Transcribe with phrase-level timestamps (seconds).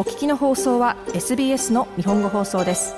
[0.00, 2.94] お聞きの放送は SBS の日本語放送です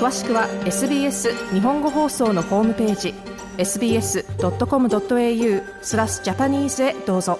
[0.00, 3.14] 詳しくは SBS 日本語放送のホームページ
[3.58, 4.24] sbs.com.au
[5.82, 7.38] スラスジャパニーズへどうぞ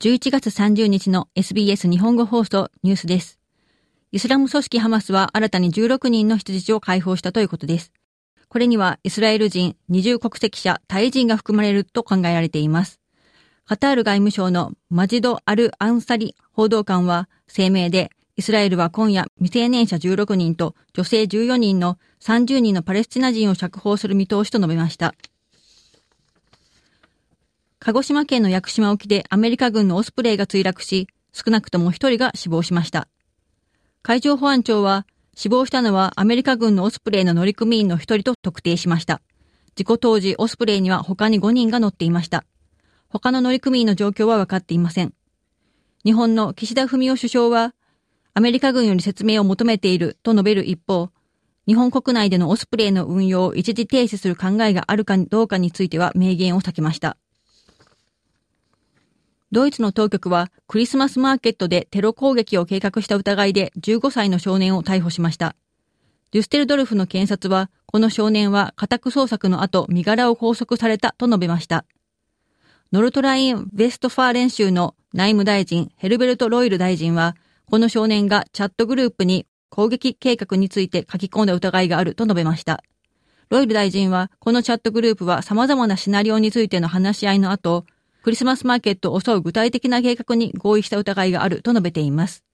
[0.00, 3.37] 11月30日の SBS 日本語放送ニュースです。
[4.10, 7.92] イスラム組織ハマスは新たに16人の人質を解放したということです。
[8.48, 13.00] これにはイスラエル人、二重国籍者、タイ人が含まれると考えられています。
[13.66, 25.14] カタール外務省のマジド・アル・アンサリ報道官は声明で、イスラエルは今夜未成年者16人と女性14人の30人のパレスチナ人を釈放する見通しと述べました。
[27.78, 33.06] 鹿児島県の屋久島沖でアメリカ軍のオスプレイが墜落し、少なくとも一人が死亡しました。
[34.02, 39.20] 海上保安庁は、死亡したのはアメリカ軍のオスプレイの乗組員の一人と特定しました。
[39.74, 42.44] 事故当時、オスプレイには他に5人が乗っていました。
[43.08, 45.14] 他の乗組員の状況は分かっていません。
[46.04, 47.74] 日本の岸田文雄首相は、
[48.34, 51.10] アメリカ軍より説明を求めていると述べる一方、
[51.66, 57.18] 日本国内でのオスプレイの運用を一時停止する考えがあるかどうかについては明言を避けました。
[59.50, 65.56] ドイツの当局はクリスマスマーケットでテロ攻撃を計画した疑いで15歳の少年を逮捕しました。
[66.30, 71.86] デュッセルドルフの検察は、この少年は家宅捜索の後、身柄を拘束されたと述べました。
[72.92, 82.82] ノルトライン・ヴェストファーレン州の内務大臣ヘルベルト・ロイル大臣は、この少年がチャットグループに攻撃計画について書き込んだ疑いがあると述べました。
[83.48, 87.86] ロイル大臣は、このチャットグループは様々なシナリオについての話し合いの後、
[88.22, 92.44] クリスマスマーケットを襲う具体的な計画に合意した疑いがあると述べています。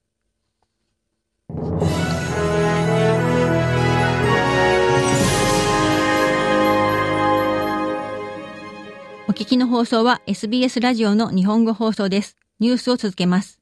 [9.26, 12.36] お聞きの放送は SBS ラジオの日本語放送です。
[12.60, 13.58] ニュースを続けます。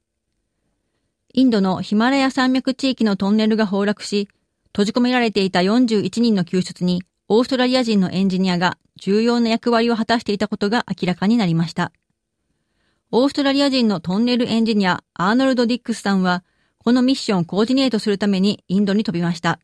[1.32, 4.28] インドのヒマラヤ山脈地域のトンネルが崩落し、
[4.66, 7.02] 閉じ込められていた41人の救出に、
[7.34, 11.90] オーストラリア人のエンジニアが重要な役割を果たしていたことが明らかになりました。
[13.10, 16.44] オーストラリア人のトンネルエンジニア、アーノルド・ディックスさんは、
[16.76, 19.60] このミッションをコーディネートするためにインドに飛びました。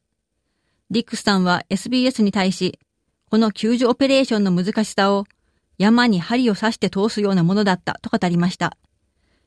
[0.91, 2.79] ディックスさんは SBS に対し、
[3.31, 5.27] この救助オペレーションの難しさを
[5.77, 8.79] 山に針を刺して通すようなものだったと語りました。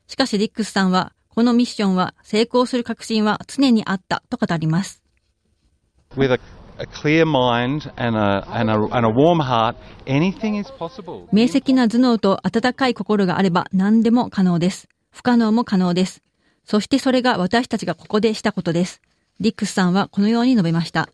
[0.06, 5.02] しかしディックスさんは、このミッションは成功する確信は常にあったと語ります。
[11.32, 14.88] 明晰な頭脳と温かい心があれば何でも可能です。
[15.10, 16.22] 不可能も可能です。
[16.64, 19.00] そしてそれが私たちがここでしたことです。
[19.40, 21.08] ディックスさんはこのように述べました。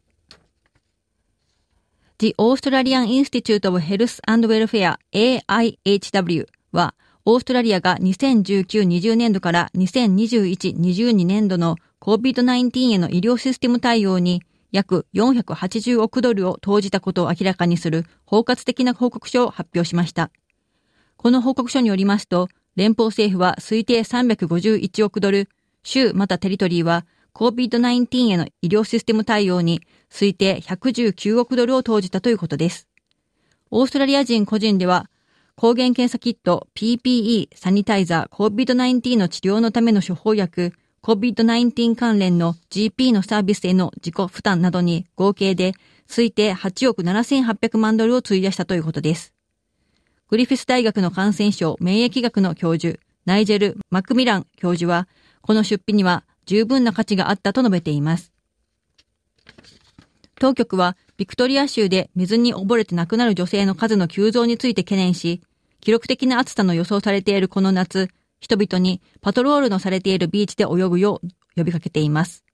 [2.18, 6.94] The Australian Institute of Health and Welfare AIHW は、
[7.24, 20.30] オーストラリアが2019-20年度から2021-22年度の COVID-19 への医療システム対応に約480億ドルを投じたことを明らかにする包括的な報告書を発表しました。
[21.16, 25.48] この報告書によりますと、連邦政府は推定351億ドル、
[25.82, 29.80] 州またテリトリーは COVID-19 への医療システム対応に
[30.10, 32.88] 推定119億ドルを投じたということです。
[33.70, 35.10] オーストラリア人個人では、
[35.56, 45.74] 抗原検査キット、PPE、サニタイザー、COVID-19 の治療のための処方薬、COVID-19 関連の GP のサービスへの自己負担などに合計で
[46.08, 49.32] 推定8億7800万ドルを費やしたということです。
[50.28, 55.08] グリフィス大学の感染症免疫学の教授、ナイジェル・マクミラン教授は、
[55.40, 58.32] この出費には十分な価値があったと述べています。
[60.38, 65.40] 当局は、ビクトリア州で水に溺れて亡くなる女性の数の急増について懸念し、
[65.80, 68.08] 記録的な暑さの予想されているこの夏、
[68.40, 72.44] 人々にパトロールのされているビーチで泳ぐよう呼びかけています。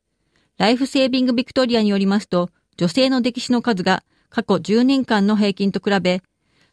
[0.57, 6.23] ライフセービングビクトリアによりますと、女性の溺死の数が過去10年間の平均と比べ、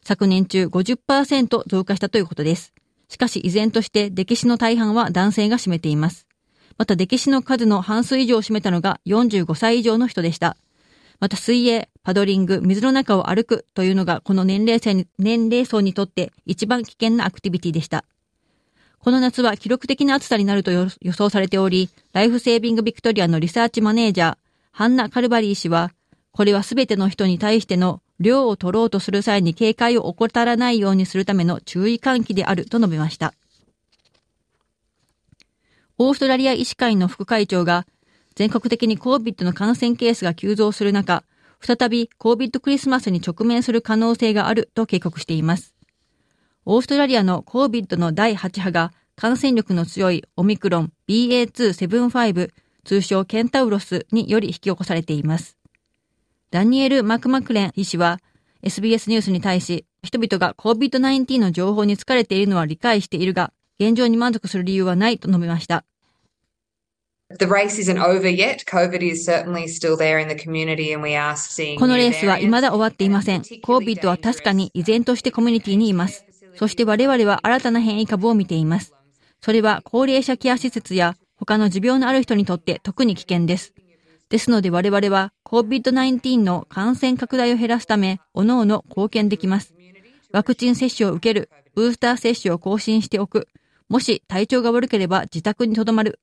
[0.04, 2.72] 昨年中50%増加したということです。
[3.08, 6.26] しかし依然として溺死の大半は男性が占めています。
[6.78, 10.56] また溺死の数の半数以上を占めたのが45歳以上の人でした。
[11.20, 18.04] また水泳、パドリング、水の中を歩くというのがこの年齢に年齢層にとって一番危険なアクティビティでした。
[19.02, 24.36] この夏は記録的な暑さになると予想されており、ライフセービングビクトリアのリサーチマネージャー、
[24.70, 25.90] ハンナ・カルバリー氏は、
[26.30, 33.34] これはすべての人に対しての量を取ろうとする際に警戒を怠らないようにするための注意喚起であると述べました。
[35.98, 37.88] オーストラリア医師会の副会長が、
[38.36, 41.24] 全国的に COVID の感染ケースが急増する中、
[41.60, 45.74] 再び COVID クリスマスに直面する可能性があると警告しています。
[46.64, 52.50] オーストラリアの COVID の第8波が感染力の強いオミクロン BA2.75
[52.84, 55.58] 通称ケンタウロスにより引き起こされています。
[56.52, 58.20] ダニエル・マクマクレン医師は
[58.62, 65.84] SBS ニュースに対し、人々が COVID-19 の情報に疲れているのは理解しているが、現状に満足する理由はないと述べました。
[71.78, 73.40] このレースは未だ終わっていません。
[73.40, 76.31] COVID は確かに依然としてコミュニティにいます。
[76.56, 78.94] そして我々は新たな変異株を見ています。
[79.40, 83.74] それは高齢者ケア施設や他の持病のある人にとって特に危険です。
[84.28, 89.74] ですので我々は COVID-19 の感染拡大を減らすため、各々貢献できます。
[90.32, 93.48] ワクチン接種を受ける、ブースター接種を更新しておく、
[93.90, 96.18] もし体調が悪ければ自宅に留まる。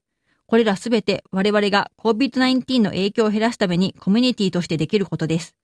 [0.47, 5.55] これらすべて我々が COVID-19 の影響を減らすためにコミュニティとしてできることです。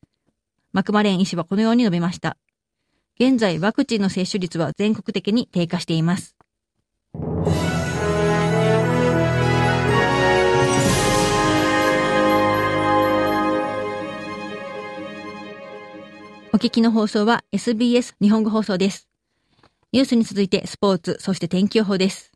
[0.71, 2.37] マクマレン医師はこのように述べました。
[3.17, 6.35] 現在ワクチンの接種率は全国的に低下しています。
[16.51, 19.07] お聞きの放送は SBS 日本語放送です。
[19.93, 22.33] ニュースに続いてスポーツ、そして天気予報です。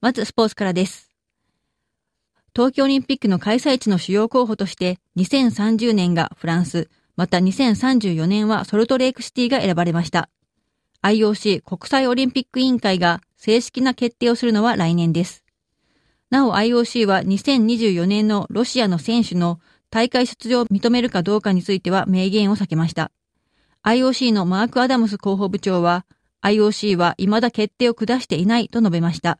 [0.00, 1.10] まずスポーツからです。
[2.54, 10.28] 東京オリンピックの開催地の主要候補として2030年がフランス、また2034年はソルトレイクシティが選ばれました。
[11.02, 15.42] IOC 国際オリンピック委員会が正式な決定をするのは来年です。
[16.30, 19.60] なお IOC は2024年のロシアの選手の
[19.90, 23.12] 大会出場を認めるかどうかについては明言を避けました。
[23.84, 26.04] IOC のマーク・アダムス広報部長は、
[26.42, 29.38] IOC は未だ決定を下していないと述べました。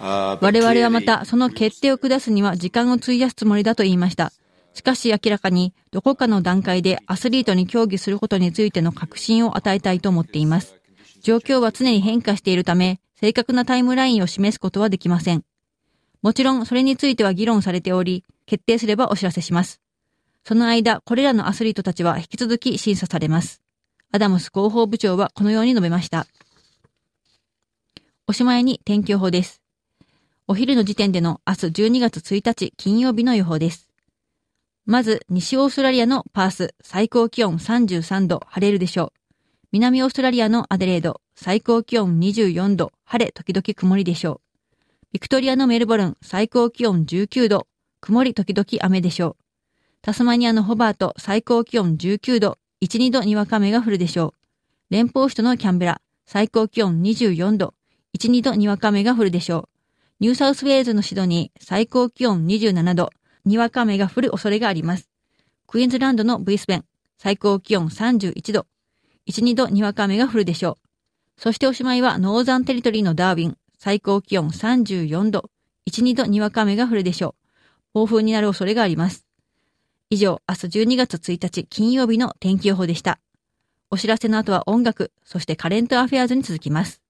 [0.00, 4.32] 我々はまた、その決定を下すには時間を費やすつもりだと言いました。
[4.74, 10.74] しかし明らかに、どこかの段階でアスリートに協議することについての確信を与えたいと思っています。
[11.20, 15.44] 状況は常に変化しているため、正確なタイムラインを示すことはできません。
[16.22, 19.80] もちろん、それについては議論されており、決定すればお知らせします。
[20.44, 23.61] その間、これらのアスリートたちは引き続き審査されます。
[24.14, 26.26] アダムス広報部長はこのように述べました。
[28.26, 29.62] おしまいに天気予報です。
[30.46, 33.88] お昼の時点での明日12月1日金曜日の予報です。
[34.84, 39.36] まず、西オーストラリアのパース、最高気温33度、晴れるでしょう。
[39.72, 45.06] 南オーストラリアのアデレード、最高気温24度、晴れ時々曇りでしょう。
[45.12, 47.66] ビクトリアのメルボルン、最高気温19度、
[48.02, 49.44] 曇り時々雨でしょう。
[50.02, 54.34] タスマニアのホバート、最高気温19度、1、2度にわか雨が降るでしょ
[54.90, 54.92] う。
[54.92, 57.74] 連邦首都のキャンベラ、最高気温24度、
[58.18, 59.68] 1、2度にわか雨が降るでしょう。
[60.18, 63.10] ニューサウスウェーズのシドニー、最高気温27度、
[63.44, 65.08] にわか雨が降る恐れがあります。
[65.68, 66.84] クイーンズランドのブリスベン、
[67.18, 68.66] 最高気温31度、
[69.28, 70.78] 1、2度にわか雨が降るでしょ
[71.38, 71.40] う。
[71.40, 75.50] そしておしまいはノーザンテリトリーのダーウィン、最高気温34度、
[75.88, 78.00] 1、2度にわか雨が降るでしょう。
[78.00, 79.21] 暴風になる恐れがあります。
[80.12, 83.18] 以上、明日12月1日金曜日の天気予報でした。
[83.90, 87.00] お知らせの後は音楽、そしてカレントアフェアーズに続きます。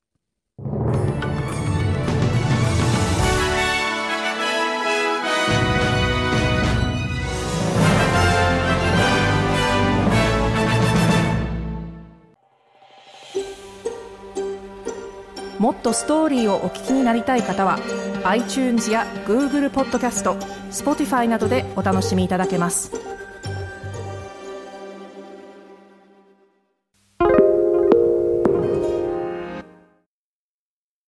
[15.63, 17.79] もっとストーリーをお聞きになりたい方は
[18.25, 20.35] iTunes や Google ポッドキャスト
[20.73, 23.02] Spotify などでお楽しみいただけます